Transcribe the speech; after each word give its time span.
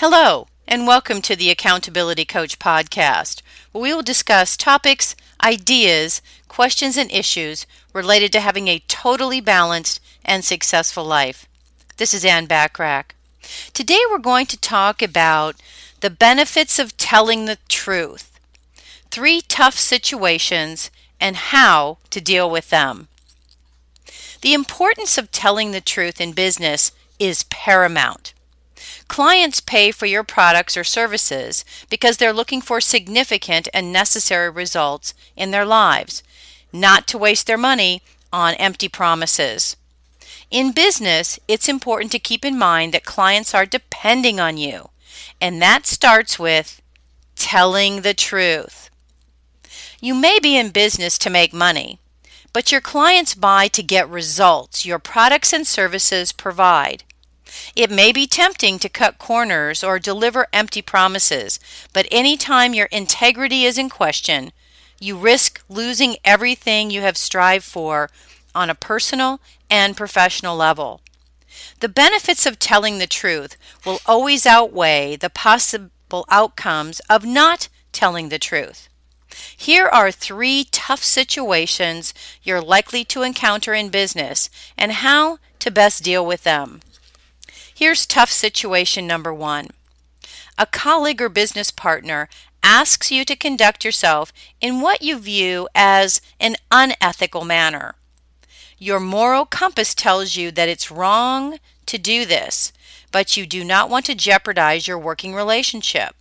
Hello, 0.00 0.46
and 0.68 0.86
welcome 0.86 1.20
to 1.22 1.34
the 1.34 1.50
Accountability 1.50 2.24
Coach 2.24 2.60
podcast, 2.60 3.42
where 3.72 3.82
we 3.82 3.92
will 3.92 4.02
discuss 4.02 4.56
topics, 4.56 5.16
ideas, 5.42 6.22
questions, 6.46 6.96
and 6.96 7.10
issues 7.10 7.66
related 7.92 8.30
to 8.30 8.40
having 8.40 8.68
a 8.68 8.84
totally 8.86 9.40
balanced 9.40 10.00
and 10.24 10.44
successful 10.44 11.04
life. 11.04 11.48
This 11.96 12.14
is 12.14 12.24
Ann 12.24 12.46
Bachrach. 12.46 13.06
Today 13.72 13.98
we're 14.08 14.20
going 14.20 14.46
to 14.46 14.56
talk 14.56 15.02
about 15.02 15.56
the 15.98 16.10
benefits 16.10 16.78
of 16.78 16.96
telling 16.96 17.46
the 17.46 17.58
truth, 17.68 18.38
three 19.10 19.40
tough 19.40 19.74
situations, 19.74 20.92
and 21.20 21.34
how 21.34 21.98
to 22.10 22.20
deal 22.20 22.48
with 22.48 22.70
them. 22.70 23.08
The 24.42 24.54
importance 24.54 25.18
of 25.18 25.32
telling 25.32 25.72
the 25.72 25.80
truth 25.80 26.20
in 26.20 26.34
business 26.34 26.92
is 27.18 27.42
paramount. 27.50 28.32
Clients 29.08 29.60
pay 29.60 29.90
for 29.90 30.06
your 30.06 30.22
products 30.22 30.76
or 30.76 30.84
services 30.84 31.64
because 31.90 32.18
they're 32.18 32.32
looking 32.32 32.60
for 32.60 32.80
significant 32.80 33.68
and 33.74 33.92
necessary 33.92 34.50
results 34.50 35.14
in 35.34 35.50
their 35.50 35.64
lives, 35.64 36.22
not 36.72 37.06
to 37.08 37.18
waste 37.18 37.46
their 37.46 37.58
money 37.58 38.02
on 38.32 38.54
empty 38.54 38.88
promises. 38.88 39.76
In 40.50 40.72
business, 40.72 41.38
it's 41.48 41.68
important 41.68 42.12
to 42.12 42.18
keep 42.18 42.44
in 42.44 42.58
mind 42.58 42.94
that 42.94 43.04
clients 43.04 43.54
are 43.54 43.66
depending 43.66 44.38
on 44.38 44.56
you, 44.56 44.90
and 45.40 45.60
that 45.60 45.86
starts 45.86 46.38
with 46.38 46.80
telling 47.34 48.02
the 48.02 48.14
truth. 48.14 48.90
You 50.00 50.14
may 50.14 50.38
be 50.38 50.56
in 50.56 50.70
business 50.70 51.18
to 51.18 51.30
make 51.30 51.52
money, 51.52 51.98
but 52.52 52.70
your 52.70 52.80
clients 52.80 53.34
buy 53.34 53.68
to 53.68 53.82
get 53.82 54.08
results 54.08 54.86
your 54.86 54.98
products 54.98 55.52
and 55.52 55.66
services 55.66 56.32
provide. 56.32 57.04
It 57.74 57.90
may 57.90 58.12
be 58.12 58.26
tempting 58.26 58.78
to 58.80 58.88
cut 58.88 59.18
corners 59.18 59.82
or 59.82 59.98
deliver 59.98 60.46
empty 60.52 60.82
promises, 60.82 61.58
but 61.92 62.06
any 62.10 62.36
time 62.36 62.74
your 62.74 62.86
integrity 62.86 63.64
is 63.64 63.78
in 63.78 63.88
question, 63.88 64.52
you 65.00 65.16
risk 65.16 65.62
losing 65.68 66.16
everything 66.24 66.90
you 66.90 67.00
have 67.02 67.16
strived 67.16 67.64
for 67.64 68.10
on 68.54 68.68
a 68.70 68.74
personal 68.74 69.40
and 69.70 69.96
professional 69.96 70.56
level. 70.56 71.00
The 71.80 71.88
benefits 71.88 72.46
of 72.46 72.58
telling 72.58 72.98
the 72.98 73.06
truth 73.06 73.56
will 73.84 74.00
always 74.06 74.46
outweigh 74.46 75.16
the 75.16 75.30
possible 75.30 76.24
outcomes 76.28 77.00
of 77.08 77.24
not 77.24 77.68
telling 77.92 78.28
the 78.28 78.38
truth. 78.38 78.88
Here 79.56 79.86
are 79.86 80.10
three 80.10 80.66
tough 80.70 81.04
situations 81.04 82.14
you're 82.42 82.60
likely 82.60 83.04
to 83.06 83.22
encounter 83.22 83.74
in 83.74 83.90
business 83.90 84.50
and 84.76 84.92
how 84.92 85.38
to 85.60 85.70
best 85.70 86.02
deal 86.02 86.24
with 86.24 86.44
them. 86.44 86.80
Here's 87.78 88.06
tough 88.06 88.32
situation 88.32 89.06
number 89.06 89.32
one. 89.32 89.68
A 90.58 90.66
colleague 90.66 91.22
or 91.22 91.28
business 91.28 91.70
partner 91.70 92.28
asks 92.60 93.12
you 93.12 93.24
to 93.24 93.36
conduct 93.36 93.84
yourself 93.84 94.32
in 94.60 94.80
what 94.80 95.00
you 95.00 95.16
view 95.16 95.68
as 95.76 96.20
an 96.40 96.56
unethical 96.72 97.44
manner. 97.44 97.94
Your 98.78 98.98
moral 98.98 99.46
compass 99.46 99.94
tells 99.94 100.34
you 100.34 100.50
that 100.50 100.68
it's 100.68 100.90
wrong 100.90 101.60
to 101.86 101.98
do 101.98 102.26
this, 102.26 102.72
but 103.12 103.36
you 103.36 103.46
do 103.46 103.62
not 103.62 103.88
want 103.88 104.06
to 104.06 104.16
jeopardize 104.16 104.88
your 104.88 104.98
working 104.98 105.32
relationship. 105.32 106.16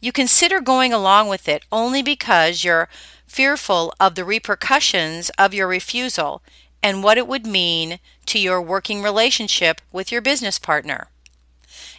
You 0.00 0.10
consider 0.10 0.60
going 0.60 0.92
along 0.92 1.28
with 1.28 1.48
it 1.48 1.62
only 1.70 2.02
because 2.02 2.64
you're 2.64 2.88
fearful 3.24 3.94
of 4.00 4.16
the 4.16 4.24
repercussions 4.24 5.30
of 5.38 5.54
your 5.54 5.68
refusal 5.68 6.42
and 6.82 7.02
what 7.02 7.18
it 7.18 7.28
would 7.28 7.46
mean 7.46 7.98
to 8.26 8.38
your 8.38 8.60
working 8.60 9.02
relationship 9.02 9.80
with 9.92 10.10
your 10.10 10.20
business 10.20 10.58
partner. 10.58 11.08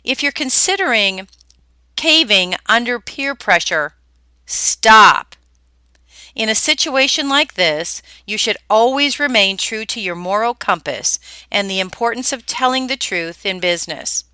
If 0.04 0.22
you're 0.22 0.32
considering 0.32 1.28
caving 1.96 2.56
under 2.68 3.00
peer 3.00 3.36
pressure, 3.36 3.94
stop. 4.46 5.36
In 6.36 6.50
a 6.50 6.56
situation 6.56 7.30
like 7.30 7.54
this, 7.54 8.02
you 8.26 8.38
should 8.38 8.58
always 8.70 9.20
remain 9.20 9.56
true 9.56 9.86
to 9.86 10.02
your 10.02 10.16
moral 10.16 10.54
compass 10.54 11.20
and 11.52 11.70
the 11.70 11.80
importance 11.80 12.34
of 12.34 12.46
telling 12.46 12.88
the 12.88 12.98
truth 12.98 13.46
in 13.46 13.60
business. 13.60 14.26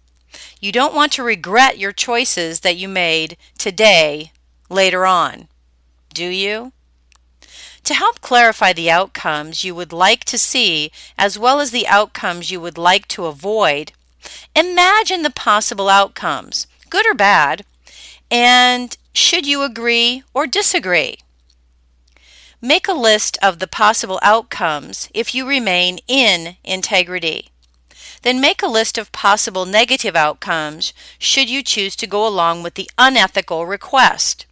You 0.61 0.71
don't 0.71 0.95
want 0.95 1.11
to 1.13 1.23
regret 1.23 1.77
your 1.77 1.91
choices 1.91 2.61
that 2.61 2.77
you 2.77 2.88
made 2.88 3.38
today 3.57 4.31
later 4.69 5.05
on, 5.05 5.49
do 6.13 6.25
you? 6.25 6.71
To 7.84 7.94
help 7.94 8.22
clarify 8.22 8.73
the 8.73 8.91
outcomes 8.91 9.63
you 9.63 9.73
would 9.73 9.94
like 9.94 10.23
to 10.25 10.38
see, 10.38 10.91
as 11.17 11.40
well 11.40 11.59
as 11.59 11.72
the 11.72 11.88
outcomes 11.88 12.51
you 12.51 12.62
would 12.62 12.78
like 12.78 13.07
to 13.09 13.25
avoid, 13.25 13.94
imagine 14.56 15.23
the 15.23 15.29
possible 15.29 15.89
outcomes, 15.89 16.68
good 16.89 17.07
or 17.07 17.13
bad, 17.13 17.66
and 18.29 18.95
should 19.13 19.47
you 19.47 19.63
agree 19.63 20.23
or 20.34 20.45
disagree? 20.45 21.18
Make 22.62 22.88
a 22.88 22.94
list 22.94 23.38
of 23.41 23.59
the 23.59 23.68
possible 23.68 24.19
outcomes 24.22 25.09
if 25.13 25.34
you 25.34 25.47
remain 25.47 26.00
in 26.07 26.57
integrity. 26.63 27.50
Then 28.22 28.41
make 28.41 28.62
a 28.62 28.68
list 28.68 28.97
of 28.97 29.13
possible 29.13 29.66
negative 29.66 30.16
outcomes 30.16 30.94
should 31.18 31.50
you 31.50 31.63
choose 31.63 31.95
to 31.95 32.07
go 32.07 32.28
along 32.28 32.63
with 32.63 32.73
the 32.73 32.89
unethical 32.97 33.66
request. 33.66 34.45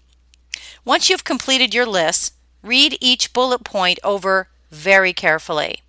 Once 0.85 1.09
you've 1.09 1.25
completed 1.25 1.73
your 1.73 1.85
list, 1.85 2.33
Read 2.67 2.97
each 2.99 3.31
bullet 3.31 3.63
point 3.63 3.97
over 4.03 4.49
very 4.71 5.13
carefully. 5.13 5.83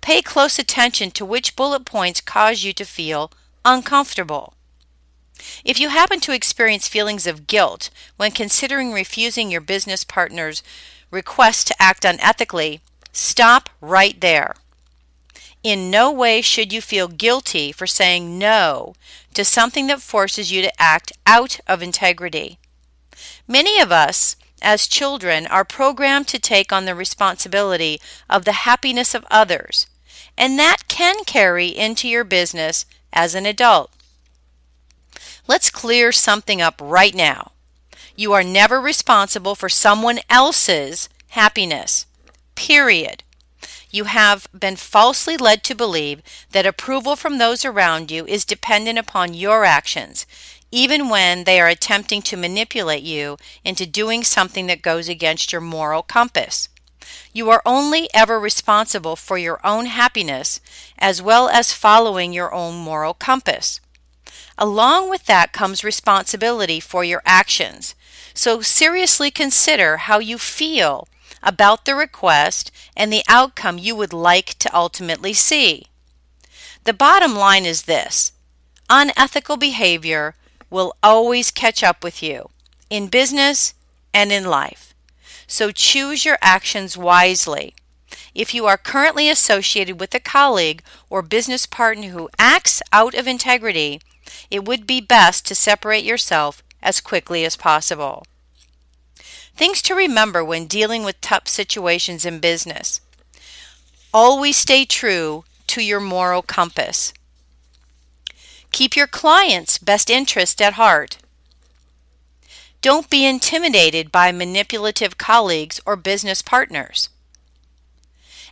Pay 0.00 0.22
close 0.22 0.58
attention 0.58 1.10
to 1.10 1.26
which 1.26 1.56
bullet 1.56 1.84
points 1.84 2.22
cause 2.22 2.64
you 2.64 2.72
to 2.72 2.86
feel 2.86 3.30
uncomfortable. 3.66 4.54
If 5.62 5.78
you 5.78 5.90
happen 5.90 6.20
to 6.20 6.32
experience 6.32 6.88
feelings 6.88 7.26
of 7.26 7.46
guilt 7.46 7.90
when 8.16 8.30
considering 8.30 8.92
refusing 8.92 9.50
your 9.50 9.60
business 9.60 10.04
partner's 10.04 10.62
request 11.10 11.66
to 11.66 11.82
act 11.82 12.04
unethically, 12.04 12.80
stop 13.12 13.68
right 13.82 14.18
there. 14.22 14.54
In 15.62 15.90
no 15.90 16.10
way 16.10 16.40
should 16.40 16.72
you 16.72 16.80
feel 16.80 17.08
guilty 17.08 17.72
for 17.72 17.86
saying 17.86 18.38
no 18.38 18.94
to 19.34 19.44
something 19.44 19.86
that 19.88 20.00
forces 20.00 20.50
you 20.50 20.62
to 20.62 20.80
act 20.80 21.12
out 21.26 21.60
of 21.66 21.82
integrity. 21.82 22.58
Many 23.46 23.78
of 23.80 23.92
us 23.92 24.36
as 24.64 24.88
children 24.88 25.46
are 25.46 25.64
programmed 25.64 26.26
to 26.28 26.38
take 26.38 26.72
on 26.72 26.86
the 26.86 26.94
responsibility 26.94 28.00
of 28.28 28.44
the 28.44 28.64
happiness 28.66 29.14
of 29.14 29.26
others, 29.30 29.86
and 30.36 30.58
that 30.58 30.88
can 30.88 31.22
carry 31.24 31.68
into 31.68 32.08
your 32.08 32.24
business 32.24 32.86
as 33.12 33.34
an 33.34 33.46
adult. 33.46 33.92
Let's 35.46 35.70
clear 35.70 36.10
something 36.10 36.62
up 36.62 36.80
right 36.82 37.14
now. 37.14 37.52
You 38.16 38.32
are 38.32 38.42
never 38.42 38.80
responsible 38.80 39.54
for 39.54 39.68
someone 39.68 40.20
else's 40.30 41.08
happiness. 41.28 42.06
Period. 42.54 43.22
You 43.90 44.04
have 44.04 44.48
been 44.58 44.76
falsely 44.76 45.36
led 45.36 45.62
to 45.64 45.74
believe 45.74 46.22
that 46.50 46.66
approval 46.66 47.14
from 47.14 47.38
those 47.38 47.64
around 47.64 48.10
you 48.10 48.26
is 48.26 48.44
dependent 48.44 48.98
upon 48.98 49.34
your 49.34 49.64
actions, 49.64 50.26
even 50.74 51.08
when 51.08 51.44
they 51.44 51.60
are 51.60 51.68
attempting 51.68 52.20
to 52.20 52.36
manipulate 52.36 53.04
you 53.04 53.36
into 53.64 53.86
doing 53.86 54.24
something 54.24 54.66
that 54.66 54.82
goes 54.82 55.08
against 55.08 55.52
your 55.52 55.60
moral 55.60 56.02
compass. 56.02 56.68
You 57.32 57.48
are 57.50 57.62
only 57.64 58.08
ever 58.12 58.40
responsible 58.40 59.14
for 59.14 59.38
your 59.38 59.60
own 59.64 59.86
happiness 59.86 60.60
as 60.98 61.22
well 61.22 61.48
as 61.48 61.72
following 61.72 62.32
your 62.32 62.52
own 62.52 62.74
moral 62.74 63.14
compass. 63.14 63.80
Along 64.58 65.08
with 65.08 65.26
that 65.26 65.52
comes 65.52 65.84
responsibility 65.84 66.80
for 66.80 67.04
your 67.04 67.22
actions. 67.24 67.94
So 68.34 68.60
seriously 68.60 69.30
consider 69.30 69.98
how 69.98 70.18
you 70.18 70.38
feel 70.38 71.06
about 71.40 71.84
the 71.84 71.94
request 71.94 72.72
and 72.96 73.12
the 73.12 73.22
outcome 73.28 73.78
you 73.78 73.94
would 73.94 74.12
like 74.12 74.58
to 74.58 74.76
ultimately 74.76 75.34
see. 75.34 75.86
The 76.82 76.92
bottom 76.92 77.36
line 77.36 77.64
is 77.64 77.82
this 77.82 78.32
unethical 78.90 79.56
behavior 79.56 80.34
will 80.74 80.96
always 81.04 81.52
catch 81.52 81.84
up 81.84 82.02
with 82.02 82.20
you 82.20 82.50
in 82.90 83.06
business 83.06 83.74
and 84.12 84.32
in 84.32 84.44
life. 84.44 84.92
So 85.46 85.70
choose 85.70 86.24
your 86.24 86.36
actions 86.42 86.98
wisely. 86.98 87.74
If 88.34 88.52
you 88.52 88.66
are 88.66 88.76
currently 88.76 89.30
associated 89.30 90.00
with 90.00 90.12
a 90.14 90.18
colleague 90.18 90.82
or 91.08 91.22
business 91.22 91.64
partner 91.64 92.08
who 92.08 92.28
acts 92.40 92.82
out 92.92 93.14
of 93.14 93.28
integrity, 93.28 94.00
it 94.50 94.64
would 94.64 94.84
be 94.84 95.00
best 95.00 95.46
to 95.46 95.54
separate 95.54 96.02
yourself 96.02 96.60
as 96.82 97.00
quickly 97.00 97.44
as 97.44 97.56
possible. 97.56 98.26
Things 99.54 99.80
to 99.82 99.94
remember 99.94 100.44
when 100.44 100.66
dealing 100.66 101.04
with 101.04 101.20
tough 101.20 101.46
situations 101.46 102.24
in 102.24 102.40
business. 102.40 103.00
Always 104.12 104.56
stay 104.56 104.84
true 104.84 105.44
to 105.68 105.80
your 105.80 106.00
moral 106.00 106.42
compass. 106.42 107.12
Keep 108.74 108.96
your 108.96 109.06
client's 109.06 109.78
best 109.78 110.10
interest 110.10 110.60
at 110.60 110.72
heart. 110.72 111.18
Don't 112.82 113.08
be 113.08 113.24
intimidated 113.24 114.10
by 114.10 114.32
manipulative 114.32 115.16
colleagues 115.16 115.80
or 115.86 115.94
business 115.94 116.42
partners. 116.42 117.08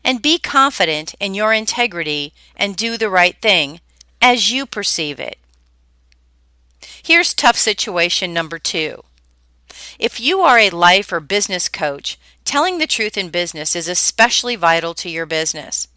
And 0.05 0.23
be 0.23 0.39
confident 0.39 1.17
in 1.19 1.35
your 1.35 1.53
integrity 1.53 2.33
and 2.55 2.77
do 2.77 2.97
the 2.97 3.11
right 3.11 3.37
thing 3.43 3.81
as 4.21 4.53
you 4.53 4.65
perceive 4.65 5.19
it. 5.19 5.39
Here's 7.03 7.35
tough 7.35 7.57
situation 7.57 8.33
number 8.33 8.61
two. 8.61 9.03
If 9.99 10.21
you 10.21 10.43
are 10.43 10.61
a 10.61 10.71
life 10.71 11.11
or 11.11 11.19
business 11.19 11.69
coach, 11.69 12.17
telling 12.45 12.79
the 12.79 12.87
truth 12.87 13.19
in 13.19 13.31
business 13.31 13.75
is 13.75 13.89
especially 13.89 14.55
vital 14.55 14.95
to 14.95 15.11
your 15.11 15.27
business. 15.27 15.89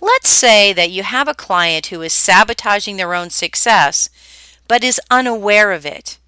Let's 0.00 0.28
say 0.28 0.72
that 0.72 0.90
you 0.90 1.02
have 1.02 1.28
a 1.28 1.34
client 1.34 1.86
who 1.86 2.02
is 2.02 2.12
sabotaging 2.12 2.96
their 2.96 3.14
own 3.14 3.30
success 3.30 4.08
but 4.68 4.84
is 4.84 5.00
unaware 5.10 5.72
of 5.72 5.86
it. 5.86 6.18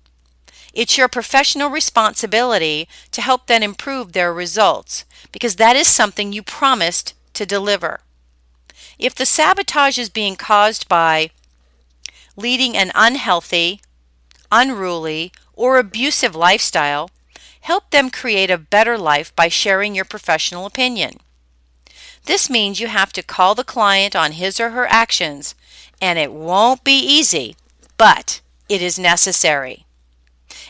It's 0.72 0.96
your 0.96 1.08
professional 1.08 1.68
responsibility 1.68 2.88
to 3.12 3.22
help 3.22 3.46
them 3.46 3.62
improve 3.62 4.12
their 4.12 4.32
results 4.32 5.04
because 5.30 5.56
that 5.56 5.76
is 5.76 5.88
something 5.88 6.32
you 6.32 6.42
promised 6.42 7.14
to 7.34 7.44
deliver. 7.44 8.00
If 8.98 9.14
the 9.14 9.26
sabotage 9.26 9.98
is 9.98 10.08
being 10.08 10.36
caused 10.36 10.88
by 10.88 11.30
leading 12.36 12.76
an 12.76 12.92
unhealthy, 12.94 13.80
unruly, 14.50 15.32
or 15.54 15.78
abusive 15.78 16.34
lifestyle, 16.34 17.10
help 17.62 17.90
them 17.90 18.10
create 18.10 18.50
a 18.50 18.58
better 18.58 18.96
life 18.96 19.34
by 19.36 19.48
sharing 19.48 19.94
your 19.94 20.04
professional 20.04 20.66
opinion. 20.66 21.18
This 22.26 22.50
means 22.50 22.80
you 22.80 22.88
have 22.88 23.12
to 23.14 23.22
call 23.22 23.54
the 23.54 23.64
client 23.64 24.14
on 24.14 24.32
his 24.32 24.60
or 24.60 24.70
her 24.70 24.86
actions, 24.86 25.54
and 26.00 26.18
it 26.18 26.32
won't 26.32 26.84
be 26.84 26.98
easy, 26.98 27.56
but 27.96 28.40
it 28.68 28.82
is 28.82 28.98
necessary. 28.98 29.84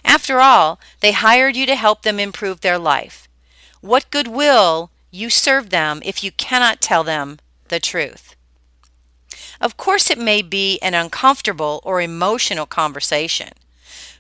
After 0.05 0.41
all, 0.41 0.81
they 1.00 1.12
hired 1.12 1.56
you 1.56 1.67
to 1.67 1.75
help 1.75 2.02
them 2.02 2.19
improve 2.19 2.61
their 2.61 2.79
life. 2.79 3.29
What 3.81 4.11
good 4.11 4.29
will 4.29 4.91
you 5.11 5.31
serve 5.31 5.70
them 5.70 6.00
if 6.05 6.23
you 6.23 6.32
cannot 6.32 6.81
tell 6.81 7.05
them 7.05 7.38
the 7.69 7.81
truth? 7.81 8.35
Of 9.61 9.76
course, 9.76 10.11
it 10.11 10.19
may 10.19 10.41
be 10.41 10.79
an 10.81 10.94
uncomfortable 10.94 11.81
or 11.85 12.00
emotional 12.00 12.67
conversation, 12.67 13.50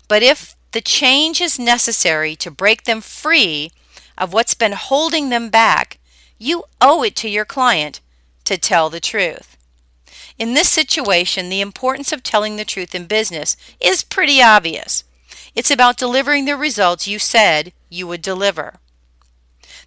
but 0.08 0.22
if 0.22 0.56
the 0.72 0.80
change 0.80 1.40
is 1.40 1.58
necessary 1.58 2.36
to 2.36 2.50
break 2.50 2.84
them 2.84 3.00
free 3.00 3.72
of 4.18 4.32
what's 4.32 4.54
been 4.54 4.72
holding 4.72 5.30
them 5.30 5.48
back, 5.48 5.98
you 6.40 6.64
owe 6.80 7.04
it 7.04 7.14
to 7.16 7.28
your 7.28 7.44
client 7.44 8.00
to 8.44 8.56
tell 8.56 8.88
the 8.90 8.98
truth. 8.98 9.56
In 10.38 10.54
this 10.54 10.70
situation, 10.70 11.50
the 11.50 11.60
importance 11.60 12.12
of 12.12 12.22
telling 12.22 12.56
the 12.56 12.64
truth 12.64 12.94
in 12.94 13.04
business 13.04 13.56
is 13.78 14.02
pretty 14.02 14.42
obvious. 14.42 15.04
It's 15.54 15.70
about 15.70 15.98
delivering 15.98 16.46
the 16.46 16.56
results 16.56 17.06
you 17.06 17.18
said 17.18 17.74
you 17.90 18.06
would 18.06 18.22
deliver. 18.22 18.76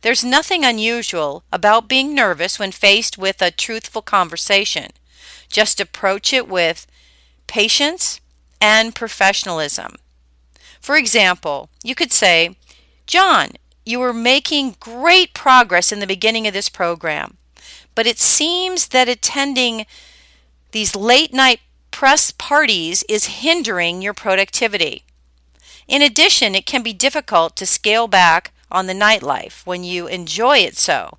There's 0.01 0.23
nothing 0.23 0.63
unusual 0.63 1.43
about 1.51 1.87
being 1.87 2.13
nervous 2.13 2.59
when 2.59 2.71
faced 2.71 3.17
with 3.17 3.41
a 3.41 3.49
truthful 3.49 4.03
conversation. 4.03 4.91
Just 5.49 5.79
approach 5.79 6.33
it 6.33 6.47
with 6.47 6.85
patience 7.47 8.21
and 8.61 8.93
professionalism. 8.93 9.95
For 10.79 10.97
example, 10.97 11.69
you 11.83 11.95
could 11.95 12.11
say, 12.11 12.57
John, 13.07 13.51
you 13.85 13.99
were 13.99 14.13
making 14.13 14.75
great 14.79 15.33
progress 15.33 15.91
in 15.91 15.99
the 15.99 16.07
beginning 16.07 16.47
of 16.47 16.53
this 16.53 16.69
program, 16.69 17.37
but 17.95 18.07
it 18.07 18.19
seems 18.19 18.89
that 18.89 19.09
attending 19.09 19.85
these 20.71 20.95
late 20.95 21.33
night 21.33 21.59
press 21.91 22.31
parties 22.31 23.03
is 23.07 23.41
hindering 23.43 24.01
your 24.01 24.13
productivity. 24.13 25.03
In 25.87 26.01
addition, 26.01 26.55
it 26.55 26.65
can 26.65 26.81
be 26.81 26.93
difficult 26.93 27.55
to 27.57 27.65
scale 27.65 28.07
back 28.07 28.51
on 28.71 28.87
the 28.87 28.93
nightlife 28.93 29.65
when 29.65 29.83
you 29.83 30.07
enjoy 30.07 30.57
it 30.57 30.75
so. 30.75 31.17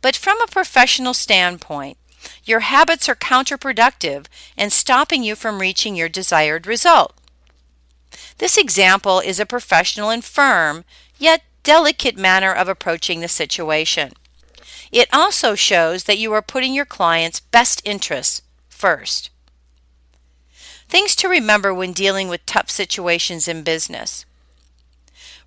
But 0.00 0.16
from 0.16 0.40
a 0.40 0.46
professional 0.46 1.14
standpoint, 1.14 1.98
your 2.44 2.60
habits 2.60 3.08
are 3.08 3.14
counterproductive 3.14 4.26
and 4.56 4.72
stopping 4.72 5.22
you 5.22 5.36
from 5.36 5.60
reaching 5.60 5.94
your 5.94 6.08
desired 6.08 6.66
result. 6.66 7.14
This 8.38 8.56
example 8.56 9.20
is 9.20 9.38
a 9.38 9.46
professional 9.46 10.10
and 10.10 10.24
firm, 10.24 10.84
yet 11.18 11.42
delicate 11.62 12.16
manner 12.16 12.52
of 12.52 12.68
approaching 12.68 13.20
the 13.20 13.28
situation. 13.28 14.12
It 14.90 15.08
also 15.12 15.54
shows 15.54 16.04
that 16.04 16.18
you 16.18 16.32
are 16.32 16.42
putting 16.42 16.74
your 16.74 16.84
client's 16.84 17.40
best 17.40 17.82
interests 17.84 18.42
first. 18.68 19.30
Things 20.88 21.14
to 21.16 21.28
remember 21.28 21.74
when 21.74 21.92
dealing 21.92 22.28
with 22.28 22.46
tough 22.46 22.70
situations 22.70 23.46
in 23.46 23.62
business. 23.62 24.24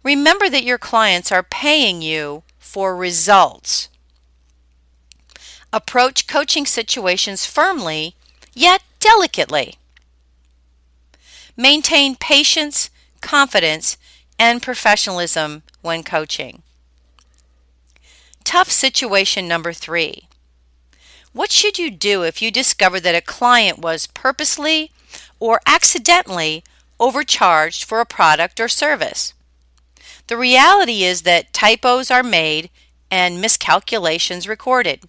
Remember 0.03 0.49
that 0.49 0.63
your 0.63 0.77
clients 0.77 1.31
are 1.31 1.43
paying 1.43 2.01
you 2.01 2.43
for 2.59 2.95
results. 2.95 3.89
Approach 5.73 6.27
coaching 6.27 6.65
situations 6.65 7.45
firmly, 7.45 8.15
yet 8.53 8.83
delicately. 8.99 9.77
Maintain 11.55 12.15
patience, 12.15 12.89
confidence, 13.21 13.97
and 14.41 14.61
professionalism 14.63 15.61
when 15.83 16.03
coaching. 16.03 16.63
Tough 18.43 18.71
situation 18.71 19.47
number 19.47 19.71
three. 19.71 20.27
What 21.31 21.51
should 21.51 21.77
you 21.77 21.91
do 21.91 22.23
if 22.23 22.41
you 22.41 22.49
discover 22.49 22.99
that 22.99 23.13
a 23.15 23.21
client 23.21 23.77
was 23.77 24.07
purposely 24.07 24.91
or 25.39 25.61
accidentally 25.67 26.63
overcharged 26.99 27.83
for 27.83 27.99
a 27.99 28.05
product 28.05 28.59
or 28.59 28.67
service. 28.67 29.33
The 30.27 30.37
reality 30.37 31.03
is 31.03 31.23
that 31.23 31.51
typos 31.51 32.11
are 32.11 32.23
made 32.23 32.69
and 33.09 33.41
miscalculations 33.41 34.47
recorded. 34.47 35.01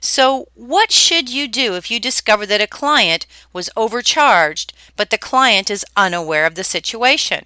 So, 0.00 0.48
what 0.54 0.90
should 0.90 1.28
you 1.28 1.46
do 1.46 1.74
if 1.74 1.90
you 1.90 2.00
discover 2.00 2.46
that 2.46 2.62
a 2.62 2.66
client 2.66 3.26
was 3.52 3.70
overcharged 3.76 4.72
but 4.96 5.10
the 5.10 5.18
client 5.18 5.70
is 5.70 5.84
unaware 5.96 6.46
of 6.46 6.54
the 6.54 6.64
situation? 6.64 7.44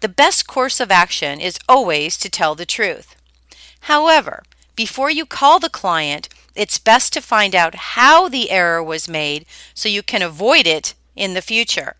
The 0.00 0.08
best 0.08 0.46
course 0.46 0.80
of 0.80 0.90
action 0.90 1.40
is 1.40 1.58
always 1.68 2.16
to 2.18 2.30
tell 2.30 2.54
the 2.54 2.64
truth. 2.64 3.16
However, 3.82 4.42
before 4.74 5.10
you 5.10 5.26
call 5.26 5.58
the 5.58 5.68
client, 5.68 6.30
it's 6.54 6.78
best 6.78 7.12
to 7.12 7.20
find 7.20 7.54
out 7.54 7.74
how 7.74 8.28
the 8.28 8.50
error 8.50 8.82
was 8.82 9.08
made 9.08 9.44
so 9.74 9.90
you 9.90 10.02
can 10.02 10.22
avoid 10.22 10.66
it 10.66 10.94
in 11.16 11.34
the 11.34 11.42
future. 11.42 11.96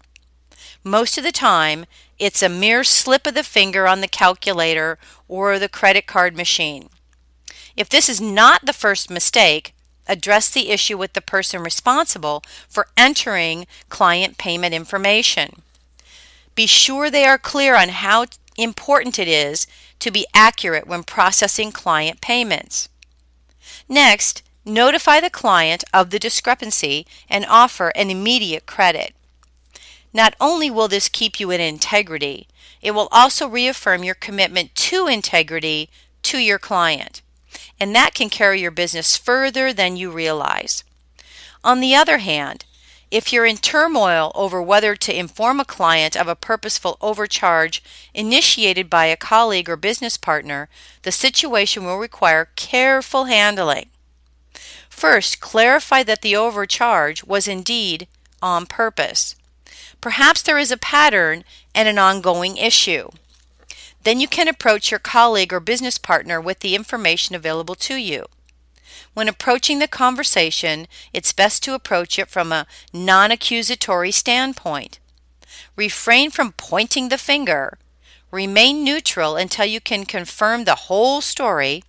Most 0.82 1.18
of 1.18 1.24
the 1.24 1.32
time, 1.32 1.84
it's 2.18 2.42
a 2.42 2.48
mere 2.48 2.84
slip 2.84 3.26
of 3.26 3.34
the 3.34 3.42
finger 3.42 3.86
on 3.86 4.00
the 4.00 4.08
calculator 4.08 4.98
or 5.28 5.58
the 5.58 5.68
credit 5.68 6.06
card 6.06 6.34
machine. 6.34 6.88
If 7.76 7.90
this 7.90 8.08
is 8.08 8.20
not 8.20 8.64
the 8.64 8.72
first 8.72 9.10
mistake, 9.10 9.74
address 10.06 10.48
the 10.48 10.70
issue 10.70 10.96
with 10.96 11.12
the 11.12 11.20
person 11.20 11.62
responsible 11.62 12.42
for 12.66 12.88
entering 12.96 13.66
client 13.90 14.38
payment 14.38 14.74
information. 14.74 15.62
Be 16.60 16.66
sure 16.66 17.08
they 17.08 17.24
are 17.24 17.38
clear 17.38 17.74
on 17.74 17.88
how 17.88 18.26
important 18.54 19.18
it 19.18 19.26
is 19.26 19.66
to 19.98 20.10
be 20.10 20.26
accurate 20.34 20.86
when 20.86 21.04
processing 21.04 21.72
client 21.72 22.20
payments. 22.20 22.90
Next, 23.88 24.42
notify 24.62 25.20
the 25.20 25.30
client 25.30 25.84
of 25.94 26.10
the 26.10 26.18
discrepancy 26.18 27.06
and 27.30 27.46
offer 27.48 27.92
an 27.94 28.10
immediate 28.10 28.66
credit. 28.66 29.14
Not 30.12 30.36
only 30.38 30.70
will 30.70 30.86
this 30.86 31.08
keep 31.08 31.40
you 31.40 31.50
in 31.50 31.62
integrity, 31.62 32.46
it 32.82 32.90
will 32.90 33.08
also 33.10 33.48
reaffirm 33.48 34.04
your 34.04 34.14
commitment 34.14 34.74
to 34.74 35.06
integrity 35.06 35.88
to 36.24 36.36
your 36.36 36.58
client. 36.58 37.22
And 37.80 37.94
that 37.94 38.12
can 38.12 38.28
carry 38.28 38.60
your 38.60 38.70
business 38.70 39.16
further 39.16 39.72
than 39.72 39.96
you 39.96 40.10
realize. 40.10 40.84
On 41.64 41.80
the 41.80 41.94
other 41.94 42.18
hand, 42.18 42.66
if 43.10 43.32
you're 43.32 43.46
in 43.46 43.56
turmoil 43.56 44.30
over 44.34 44.62
whether 44.62 44.94
to 44.94 45.16
inform 45.16 45.58
a 45.58 45.64
client 45.64 46.16
of 46.16 46.28
a 46.28 46.36
purposeful 46.36 46.96
overcharge 47.00 47.82
initiated 48.14 48.88
by 48.88 49.06
a 49.06 49.16
colleague 49.16 49.68
or 49.68 49.76
business 49.76 50.16
partner, 50.16 50.68
the 51.02 51.12
situation 51.12 51.84
will 51.84 51.98
require 51.98 52.50
careful 52.56 53.24
handling. 53.24 53.86
First, 54.88 55.40
clarify 55.40 56.02
that 56.04 56.22
the 56.22 56.36
overcharge 56.36 57.24
was 57.24 57.48
indeed 57.48 58.06
on 58.42 58.66
purpose. 58.66 59.34
Perhaps 60.00 60.42
there 60.42 60.58
is 60.58 60.70
a 60.70 60.76
pattern 60.76 61.44
and 61.74 61.88
an 61.88 61.98
ongoing 61.98 62.56
issue. 62.56 63.10
Then 64.02 64.20
you 64.20 64.28
can 64.28 64.48
approach 64.48 64.90
your 64.90 65.00
colleague 65.00 65.52
or 65.52 65.60
business 65.60 65.98
partner 65.98 66.40
with 66.40 66.60
the 66.60 66.74
information 66.74 67.34
available 67.34 67.74
to 67.76 67.96
you. 67.96 68.26
When 69.14 69.28
approaching 69.28 69.80
the 69.80 69.88
conversation, 69.88 70.86
it's 71.12 71.32
best 71.32 71.62
to 71.64 71.74
approach 71.74 72.18
it 72.18 72.28
from 72.28 72.52
a 72.52 72.66
non 72.92 73.30
accusatory 73.30 74.12
standpoint. 74.12 74.98
Refrain 75.76 76.30
from 76.30 76.52
pointing 76.52 77.08
the 77.08 77.18
finger. 77.18 77.78
Remain 78.30 78.84
neutral 78.84 79.36
until 79.36 79.64
you 79.64 79.80
can 79.80 80.04
confirm 80.04 80.64
the 80.64 80.86
whole 80.86 81.20
story. 81.20 81.82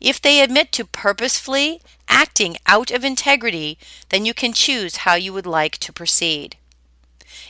If 0.00 0.20
they 0.20 0.40
admit 0.40 0.72
to 0.72 0.84
purposefully 0.84 1.82
acting 2.08 2.56
out 2.66 2.90
of 2.90 3.04
integrity, 3.04 3.78
then 4.08 4.24
you 4.24 4.32
can 4.32 4.52
choose 4.52 4.98
how 4.98 5.14
you 5.14 5.32
would 5.32 5.46
like 5.46 5.76
to 5.78 5.92
proceed. 5.92 6.56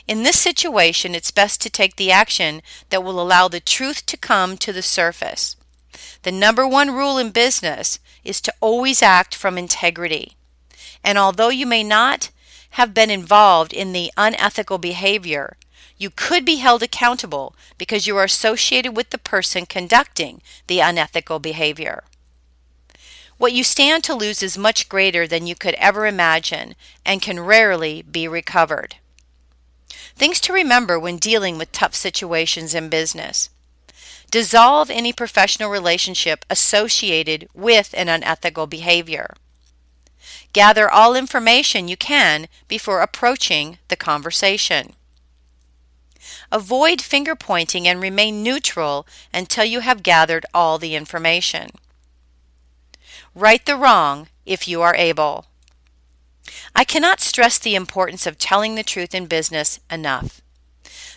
In 0.07 0.23
this 0.23 0.39
situation, 0.39 1.15
it's 1.15 1.31
best 1.31 1.61
to 1.61 1.69
take 1.69 1.95
the 1.95 2.11
action 2.11 2.61
that 2.89 3.03
will 3.03 3.21
allow 3.21 3.47
the 3.47 3.59
truth 3.59 4.05
to 4.07 4.17
come 4.17 4.57
to 4.57 4.73
the 4.73 4.81
surface. 4.81 5.55
The 6.23 6.31
number 6.31 6.67
one 6.67 6.91
rule 6.91 7.17
in 7.17 7.31
business 7.31 7.99
is 8.23 8.41
to 8.41 8.53
always 8.59 9.01
act 9.01 9.35
from 9.35 9.57
integrity. 9.57 10.35
And 11.03 11.17
although 11.17 11.49
you 11.49 11.65
may 11.65 11.83
not 11.83 12.31
have 12.71 12.93
been 12.93 13.09
involved 13.09 13.73
in 13.73 13.93
the 13.93 14.11
unethical 14.17 14.77
behavior, 14.77 15.57
you 15.97 16.09
could 16.09 16.45
be 16.45 16.57
held 16.57 16.83
accountable 16.83 17.55
because 17.77 18.05
you 18.05 18.17
are 18.17 18.23
associated 18.23 18.95
with 18.95 19.09
the 19.09 19.17
person 19.17 19.65
conducting 19.65 20.41
the 20.67 20.79
unethical 20.79 21.39
behavior. 21.39 22.03
What 23.37 23.53
you 23.53 23.63
stand 23.63 24.03
to 24.05 24.15
lose 24.15 24.41
is 24.41 24.57
much 24.57 24.89
greater 24.89 25.27
than 25.27 25.45
you 25.45 25.55
could 25.55 25.75
ever 25.75 26.07
imagine 26.07 26.75
and 27.05 27.21
can 27.21 27.39
rarely 27.39 28.01
be 28.01 28.27
recovered. 28.27 28.95
Things 30.15 30.39
to 30.41 30.53
remember 30.53 30.99
when 30.99 31.17
dealing 31.17 31.57
with 31.57 31.71
tough 31.71 31.93
situations 31.93 32.73
in 32.73 32.89
business. 32.89 33.49
Dissolve 34.29 34.89
any 34.89 35.13
professional 35.13 35.69
relationship 35.69 36.43
associated 36.49 37.47
with 37.53 37.93
an 37.95 38.09
unethical 38.09 38.67
behavior. 38.67 39.33
Gather 40.53 40.89
all 40.89 41.15
information 41.15 41.87
you 41.87 41.97
can 41.97 42.47
before 42.67 43.01
approaching 43.01 43.77
the 43.87 43.95
conversation. 43.95 44.93
Avoid 46.51 47.01
finger 47.01 47.35
pointing 47.35 47.87
and 47.87 48.01
remain 48.01 48.43
neutral 48.43 49.05
until 49.33 49.65
you 49.65 49.81
have 49.81 50.03
gathered 50.03 50.45
all 50.53 50.77
the 50.77 50.95
information. 50.95 51.69
Right 53.35 53.65
the 53.65 53.75
wrong 53.75 54.27
if 54.45 54.67
you 54.67 54.81
are 54.81 54.95
able. 54.95 55.45
I 56.75 56.83
cannot 56.83 57.19
stress 57.21 57.59
the 57.59 57.75
importance 57.75 58.25
of 58.25 58.37
telling 58.37 58.75
the 58.75 58.83
truth 58.83 59.13
in 59.13 59.25
business 59.25 59.79
enough. 59.91 60.41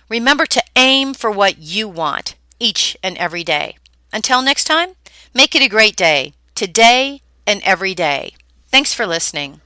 Remember 0.09 0.47
to 0.47 0.63
aim 0.77 1.15
for 1.15 1.31
what 1.31 1.59
you 1.59 1.89
want 1.89 2.35
each 2.59 2.97
and 3.03 3.17
every 3.19 3.45
day. 3.45 3.77
Until 4.15 4.43
next 4.43 4.65
time, 4.65 4.91
make 5.35 5.57
it 5.57 5.63
a 5.63 5.69
great 5.69 5.97
day, 5.97 6.35
today 6.55 7.21
and 7.49 7.61
every 7.65 7.97
day. 7.97 8.35
Thanks 8.69 8.95
for 8.95 9.09
listening. 9.09 9.61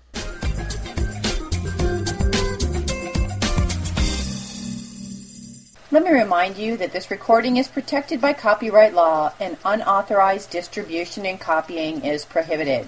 Let 5.90 6.02
me 6.02 6.10
remind 6.10 6.56
you 6.56 6.78
that 6.78 6.92
this 6.94 7.10
recording 7.10 7.58
is 7.58 7.68
protected 7.68 8.22
by 8.22 8.32
copyright 8.32 8.94
law 8.94 9.34
and 9.38 9.58
unauthorized 9.66 10.50
distribution 10.50 11.26
and 11.26 11.38
copying 11.38 12.02
is 12.02 12.24
prohibited. 12.24 12.86